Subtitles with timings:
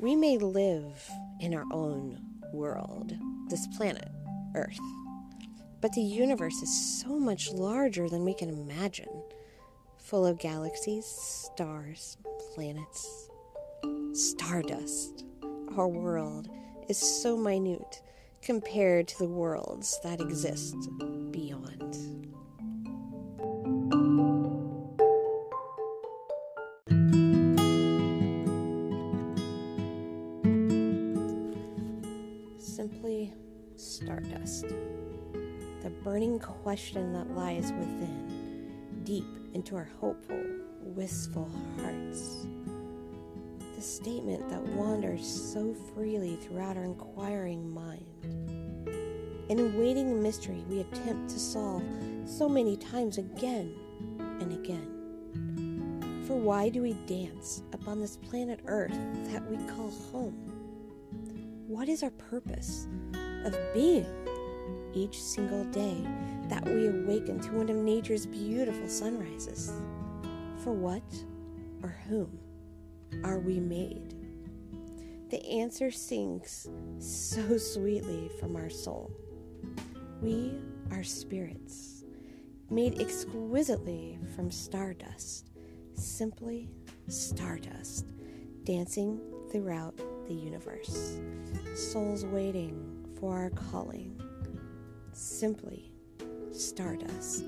[0.00, 1.10] We may live
[1.40, 2.20] in our own
[2.52, 3.12] world,
[3.48, 4.08] this planet,
[4.54, 4.78] Earth,
[5.80, 9.24] but the universe is so much larger than we can imagine,
[9.96, 12.16] full of galaxies, stars,
[12.54, 13.28] planets,
[14.12, 15.24] stardust.
[15.76, 16.48] Our world
[16.88, 18.00] is so minute
[18.40, 20.76] compared to the worlds that exist
[21.32, 22.07] beyond.
[34.02, 34.68] Stardust.
[35.82, 40.40] The burning question that lies within, deep into our hopeful,
[40.82, 42.46] wistful hearts.
[43.74, 48.04] The statement that wanders so freely throughout our inquiring mind.
[49.48, 51.82] In awaiting a mystery we attempt to solve
[52.24, 53.74] so many times again
[54.40, 56.22] and again.
[56.28, 58.98] For why do we dance upon this planet Earth
[59.32, 60.36] that we call home?
[61.66, 62.86] What is our purpose
[63.44, 64.06] of being
[64.94, 65.96] each single day
[66.48, 69.72] that we awaken to one of nature's beautiful sunrises?
[70.64, 71.02] For what
[71.82, 72.38] or whom
[73.24, 74.14] are we made?
[75.30, 79.10] The answer sinks so sweetly from our soul.
[80.22, 80.54] We
[80.90, 82.04] are spirits,
[82.70, 85.50] made exquisitely from stardust,
[85.94, 86.70] simply
[87.08, 88.06] stardust,
[88.64, 89.20] dancing
[89.52, 91.18] throughout the universe.
[91.74, 94.20] Souls waiting for our calling,
[95.12, 95.92] simply
[96.52, 97.44] stardust.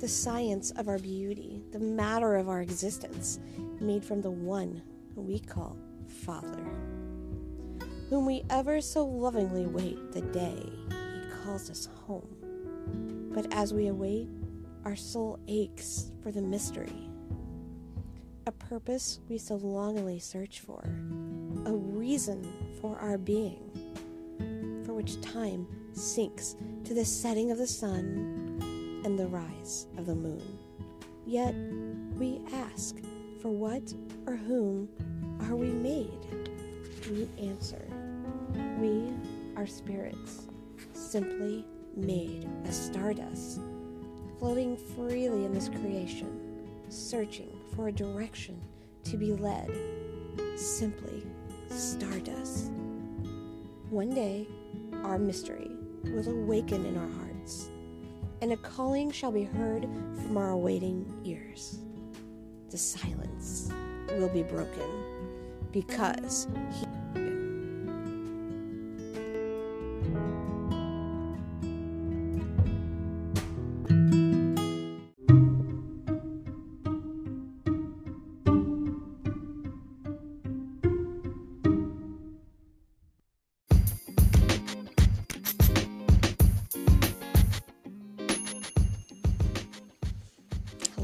[0.00, 3.40] The science of our beauty, the matter of our existence,
[3.80, 4.82] made from the one
[5.16, 6.64] we call Father,
[8.08, 12.28] whom we ever so lovingly wait the day he calls us home.
[13.34, 14.28] But as we await,
[14.84, 17.10] our soul aches for the mystery.
[18.46, 20.82] A purpose we so longingly search for,
[21.66, 22.50] a reason
[22.80, 23.87] for our being,
[24.98, 30.58] which time sinks to the setting of the sun and the rise of the moon.
[31.24, 31.54] Yet
[32.18, 32.96] we ask,
[33.40, 33.94] for what
[34.26, 34.88] or whom
[35.42, 36.18] are we made?
[37.08, 37.80] We answer,
[38.80, 39.12] we
[39.56, 40.48] are spirits
[40.94, 43.60] simply made as stardust,
[44.40, 48.60] floating freely in this creation, searching for a direction
[49.04, 49.70] to be led,
[50.56, 51.24] simply
[51.68, 52.72] stardust.
[53.90, 54.48] One day,
[55.04, 55.70] our mystery
[56.04, 57.68] will awaken in our hearts,
[58.42, 59.88] and a calling shall be heard
[60.22, 61.78] from our awaiting ears.
[62.70, 63.70] The silence
[64.10, 64.88] will be broken
[65.72, 66.86] because He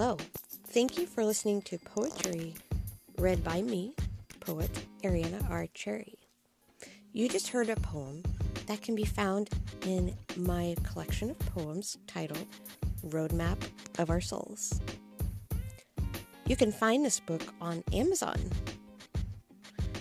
[0.00, 0.16] Hello.
[0.68, 2.54] Thank you for listening to poetry
[3.18, 3.96] read by me,
[4.38, 4.70] poet
[5.02, 5.66] Ariana R.
[5.74, 6.20] Cherry.
[7.12, 8.22] You just heard a poem
[8.68, 9.50] that can be found
[9.84, 12.46] in my collection of poems titled
[13.08, 13.56] Roadmap
[13.98, 14.80] of Our Souls.
[16.46, 18.38] You can find this book on Amazon.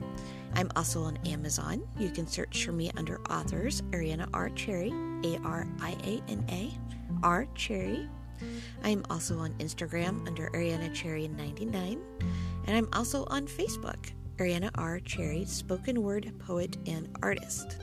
[0.54, 1.88] I'm also on Amazon.
[1.98, 4.50] You can search for me under authors Ariana R.
[4.50, 4.92] Cherry,
[5.24, 6.72] A R I A N A
[7.22, 8.08] R Cherry.
[8.84, 12.00] I'm also on Instagram under Ariana Cherry 99,
[12.66, 15.00] and I'm also on Facebook Ariana R.
[15.00, 17.78] Cherry, spoken word poet and artist.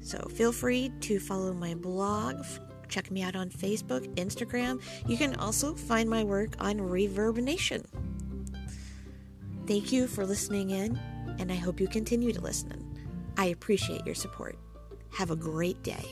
[0.00, 2.44] So feel free to follow my blog.
[2.88, 4.80] Check me out on Facebook, Instagram.
[5.06, 7.84] You can also find my work on Reverb Nation.
[9.66, 10.98] Thank you for listening in,
[11.38, 12.84] and I hope you continue to listen.
[13.36, 14.58] I appreciate your support.
[15.10, 16.04] Have a great day.